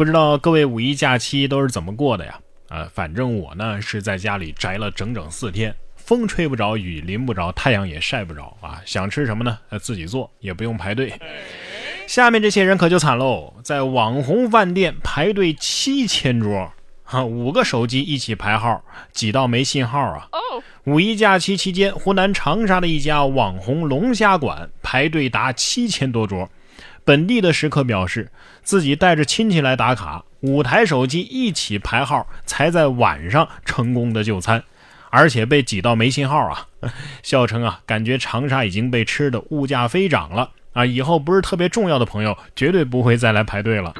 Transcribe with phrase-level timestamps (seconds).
[0.00, 2.40] 不知道各位五一假期都是怎么过的呀？
[2.70, 8.80] 呃，反正我呢是在家里宅了整整四天，风吹不着，雨淋不着，太阳也晒不着啊。
[8.86, 9.58] 想吃什么呢？
[9.68, 11.12] 呃，自己做，也不用排队。
[12.06, 16.72] 下面这些人可就惨喽，在网红饭店排队七千桌，
[17.04, 18.82] 哈，五个手机一起排号，
[19.12, 20.26] 挤到没信号啊。
[20.84, 26.48] 五一假期期间，湖南长沙的一家网红龙虾馆排队达七千多桌。
[27.04, 28.30] 本地的食客表示，
[28.62, 34.62] 自己带着亲戚来打卡，五台手机一起排号，才在晚上成功的就餐，
[35.10, 36.66] 而且被挤到没信号啊！
[37.22, 40.86] 笑称啊，感觉长沙已经被吃的物价飞涨了啊！
[40.86, 43.92] 以后不是特别重要的朋友，绝对不会再来排队了。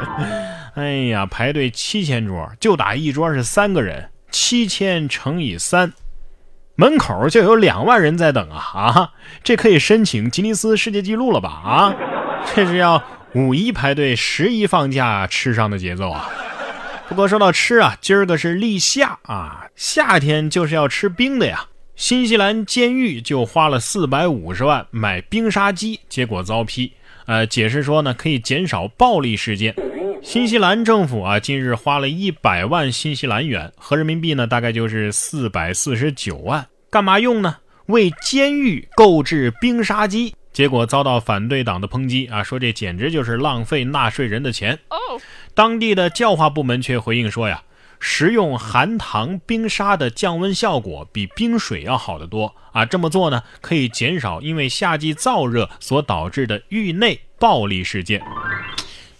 [0.76, 5.92] 哎呀，排队七千桌，就打一桌是三个人，七千乘以三，
[6.76, 8.62] 门口就有两万人在等啊！
[8.72, 9.10] 啊，
[9.42, 11.48] 这可以申请吉尼斯世界纪录了吧？
[11.48, 11.94] 啊！
[12.54, 13.02] 这是要
[13.34, 16.28] 五一排队，十一放假吃上的节奏啊！
[17.08, 21.66] 不过说到吃啊，今儿个是立夏啊，夏天就是要吃冰的呀。
[21.96, 26.92] 新西兰监狱就花了四百五十万买冰沙机，结果遭批。
[27.26, 29.74] 呃，解释说呢，可以减少暴力事件。
[30.22, 37.56] 新西兰政府啊，近日花了一百万新西兰元，合人民币呢，大概就是四百四十九万，干嘛用呢？
[37.86, 40.34] 为监狱购置冰沙机。
[40.58, 44.80] 结果遭到反对党的抨击啊，说这简直就是浪费纳税人的钱。
[45.54, 47.62] 当地的教化部门却回应说呀，
[48.00, 58.20] 食用含糖冰沙的降温效果比冰水要好得多啊，这么做呢可以减少因为夏季燥热所导致的狱内暴力事件。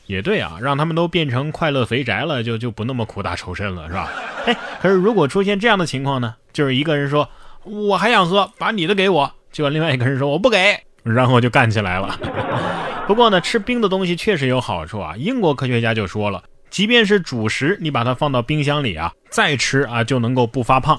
[0.06, 4.11] 也对啊，让他们都变成快乐肥宅了，就就不那么苦大仇深了，是吧？
[4.47, 7.28] 哎，可是如果出现这样的情况呢，就是一个人说
[7.62, 10.88] 我还想喝，把你的给我，结果另外一个人说我不给。
[11.12, 12.18] 然后就干起来了。
[13.06, 15.14] 不过呢，吃冰的东西确实有好处啊。
[15.16, 20.98] 英国科学家就说了，即便是主食，你把它放到冰箱里啊，再吃啊，就能够不发胖。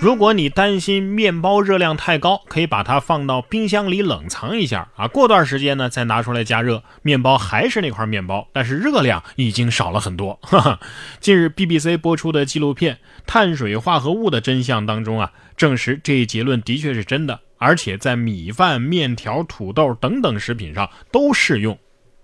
[0.00, 10.38] 如果你担心面包热量太高，可以把它放到冰箱里冷藏一下啊，过段时间呢再拿出来加热，面包还是那块面包，但是热量已经少了很多。
[10.42, 10.80] 哈 哈
[11.20, 12.94] 近日 BBC 播出的纪录片
[13.26, 17.40] 《碳水化合物的真相》当中啊，证实这一结论的确是真的。
[17.58, 21.78] 而且在米饭、面条、土豆等等食品上都适用，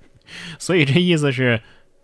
[0.58, 1.60] 所以这意思是，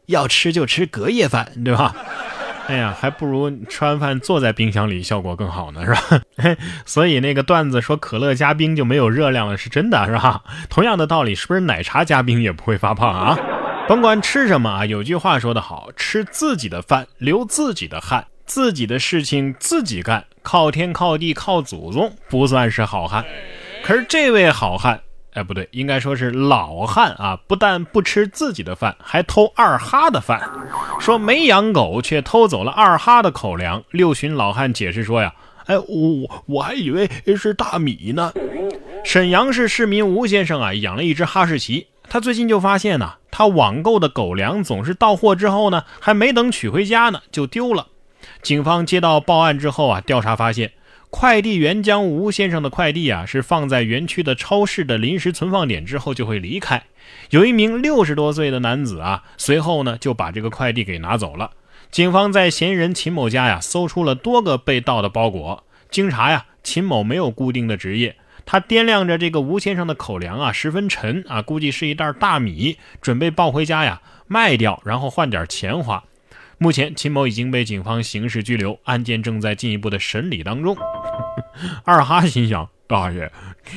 [0.06, 1.94] 要吃就吃隔夜饭，对吧？
[2.68, 6.56] 哎呀，还不如吃完饭坐在冰箱里效果更好呢，是吧？
[6.84, 10.42] 所以那个段子说可乐加冰就没有热量了，是真的，是吧？
[10.68, 13.38] 同样的道理，是不是奶茶加冰也不会发胖啊？
[13.86, 18.26] 甭管吃什么啊，有句话说得好，吃自己的饭，流自己的汗。
[18.46, 23.24] 自己的事情自己干，靠天靠地靠祖宗不算是好汉。
[23.82, 25.00] 可是这位好汉，
[25.34, 27.38] 哎，不对，应该说是老汉啊！
[27.46, 30.40] 不但不吃自己的饭，还偷二哈的饭，
[30.98, 33.82] 说没养狗却偷走了二哈的口粮。
[33.90, 35.34] 六旬老汉解释说呀
[35.66, 38.32] ：“哎，我我还以为是大米呢。”
[39.04, 47.86] 沈阳市市民吴先生啊，养了一只哈士奇，他最近就发现呢，他网购的狗粮总是到货之后呢，还没等取回家呢，就丢了。
[48.42, 50.72] 警方接到报案之后啊，调查发现，
[51.10, 56.82] 快递员将吴先生的快递啊是放在园区的超市的临时存放点之后就会离开。
[57.30, 61.52] 有一名六十多岁的男子啊，随后呢就把这个快递给拿走了。
[61.90, 65.64] 警方在嫌疑人秦某家呀搜出了多个被盗的包裹。
[65.88, 76.02] 经查呀，秦某没有固定的职业，他掂量着这个吴先生的口粮啊十分沉啊，估计是一袋大米，准备抱回家呀卖掉，然后换点钱花。
[76.58, 80.74] 目前，秦某已经被警方刑事拘留，案件正在进一步的审理当中。
[81.84, 83.30] 二哈心想：大爷，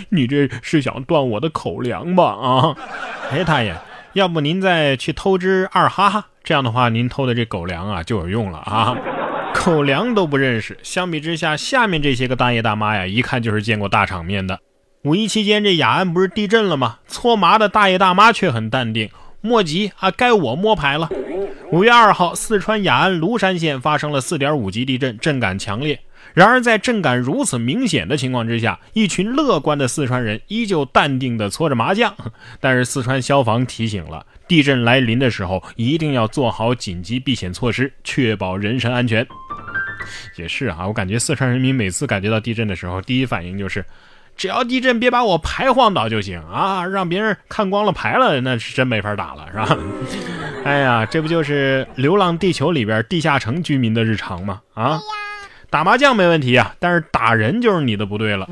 [0.09, 2.23] 你这是想断我的口粮吧？
[2.23, 2.75] 啊！
[3.31, 3.75] 哎，大爷，
[4.13, 8.96] 要不您再去偷只二哈，这样的话，您偷的这狗粮啊就有用了啊！
[9.53, 14.57] 狗粮都不认识，相比之下，下面这些个大爷大妈呀，一看就是见过大场面的。
[15.03, 17.00] 五一期间，这雅安不是地震了吗？
[17.07, 19.09] 搓麻的大爷大妈却很淡定，
[19.41, 21.09] 莫急啊，该我摸牌了。
[21.72, 25.99] 五月二号，四川雅安芦山县发生了四点五级地震，震感强烈。
[26.34, 32.11] 然而，在震感如此明显的情况之下，一群乐观的四川人依旧淡定地搓着麻将。
[32.59, 39.26] 但是，四川消防提醒了：地震来临的时候，一定要做好紧急避险措施，确保人身安全。
[40.38, 43.85] 也是啊，我感觉四川人民每次感觉到地震的时候，第一反应就是。
[44.40, 46.86] 只要地震别把我牌晃倒就行啊！
[46.86, 49.78] 让别人看光了牌了，那是真没法打了，是吧？
[50.64, 54.62] 哎呀，这不就是《流浪地球》里边地下城居民的日常吗？
[54.74, 55.02] 啊！
[55.70, 58.47] 打麻将没问题啊，但是打人就是你的不对了。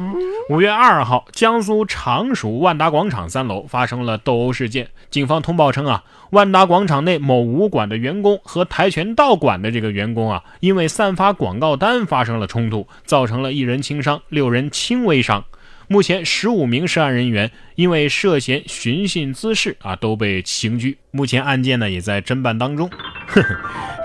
[0.49, 4.89] 五月二号，江苏常熟万达广场三楼发生了斗殴事件。
[5.09, 15.45] 警方通报称啊，万达广场内某武馆的员工和跆拳道馆的这个员工啊，因为散发广告单发生了冲突，造成了一人轻伤，六人轻微伤。
[15.89, 20.97] 目前，十五名涉案人员因为涉嫌寻衅滋事啊，都被刑拘。
[21.11, 22.89] 目前案件呢也在侦办当中。
[23.27, 23.55] 呵呵，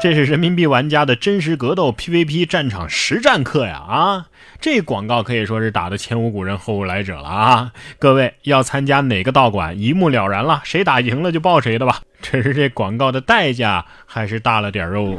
[0.00, 3.78] 这是人民币玩家的真实格斗 PVP 战场实战课呀！
[3.78, 4.26] 啊，
[4.60, 7.72] 这广告可以说是打的前无古人后无来者了啊！
[7.98, 12.00] 各位要参加哪个道馆，一目了然了，谁打赢了就报谁的吧。
[12.22, 15.18] 只是这广告的代价还是大了点肉。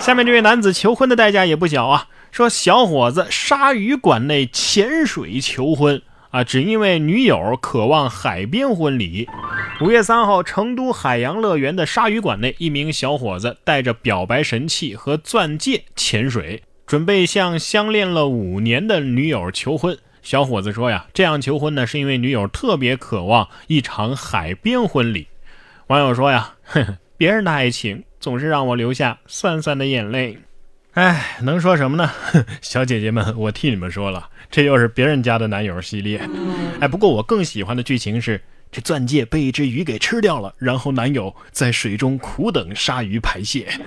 [0.00, 2.08] 下面这位男子求婚的代价也不小啊。
[2.36, 9.26] 说小伙子鲨鱼馆内潜水求婚啊，只因为女友渴望海边婚礼。
[9.80, 19.96] 五月三号，成都海洋乐园的鲨鱼馆内，一名小伙子带着表白神器和钻戒潜水，准备向相恋了五年的女友求婚。
[20.20, 25.26] 小伙子说呀，这样求婚呢，是因为女友特别渴望一场海边婚礼。
[25.86, 30.36] 网友说呀，呵呵，别人的爱情总是让我流下酸酸的眼泪。
[30.96, 32.10] 哎，能说什么呢？
[32.62, 36.26] 小姐姐们，我替你们说了，这又是别人家的男友系列。
[36.80, 38.40] 哎，不过我更喜欢的剧情是，
[38.72, 43.78] 这钻戒被一只鱼给吃掉了，然后男友在水中苦等鲨鱼排泄。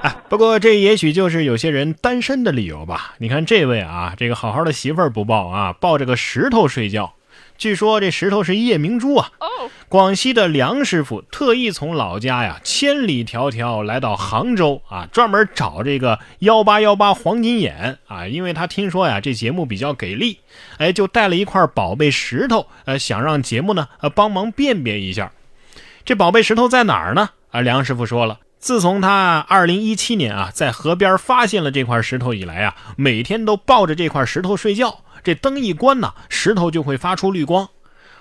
[0.00, 3.14] 哎， 不过这也许就是有些人单身的理由吧。
[3.18, 7.16] 你看这位啊，这个好好的媳妇儿不抱啊，抱着个石头睡觉。
[7.58, 9.30] 据说这石头是夜明珠啊！
[9.88, 20.38] 广西的梁师傅特意从老家呀千里迢迢来到杭州啊，专门找这个幺八幺八黄金眼啊，因为他听说呀这节目比较给力，
[20.78, 25.32] 哎，就带了一块宝贝石头，呃，想让节目呢呃帮忙辨别一下，
[26.04, 27.30] 这宝贝石头在哪儿呢？
[27.50, 35.00] 啊，梁师傅说了，自从他二零一七年啊在河边发现了这块石头以来啊，每天都抱着这块石头睡觉。
[35.22, 37.68] 这灯一关呢，石头就会发出绿光。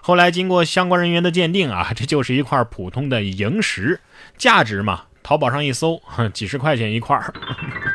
[0.01, 3.99] 后来经过相关人员的鉴定啊， 这就是一块普通的萤石，
[4.37, 6.01] 价值嘛，淘宝上一搜，
[6.33, 7.19] 几十块钱一块。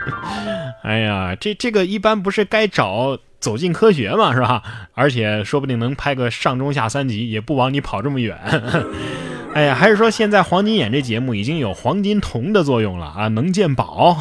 [0.85, 4.63] 哎呀，这这个一般不是该找走进科学嘛，是吧？
[4.95, 8.39] 而且说不定能拍个上中下三集，也不枉你跑这么远。
[9.53, 14.17] 哎呀，还是说现在黄金眼这节目已经有黄金铜的作用了啊，能鉴宝。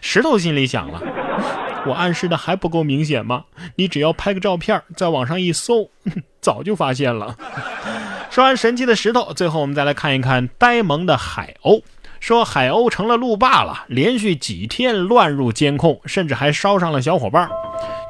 [0.00, 1.02] 石头心里想了。
[1.86, 3.44] 我暗示的还不够明显吗？
[3.76, 5.90] 你只要拍个照片，在网上一搜，
[6.40, 7.36] 早就发现了。
[8.30, 11.82] 说完神奇的石头，最后我们再来看一看呆萌的海鸥。
[12.20, 17.50] 说海鸥成了路霸了，连续几天乱入监控，甚至还烧上了小伙伴。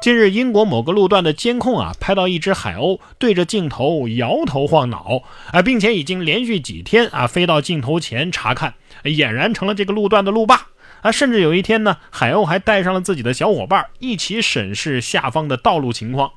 [0.03, 10.67] 近日，英国某个路段的监控啊，拍到一只海鸥对着镜头摇头晃脑啊，并且已经连续几天啊飞到镜头前查看，俨然成了这个路段的路霸。
[11.03, 16.31] 啊，甚至有一天呢，海鸥还带上了自己的小伙伴，一起审视下方的道路情况。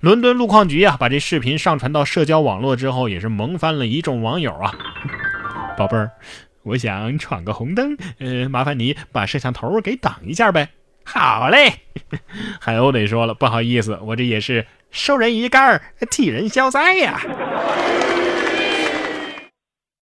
[0.00, 4.74] 伦敦路况局啊，把这视频上传到社交网络之后，也是萌翻了一众网友啊。
[5.76, 6.10] 宝贝儿，
[6.64, 10.68] 我想闯个红灯，呃，麻烦你把摄像头给挡一下呗。
[11.04, 11.72] 好嘞，
[12.60, 15.80] 海鸥得说了，不好意思，我这也是授人鱼竿
[16.10, 17.20] 替人消灾呀。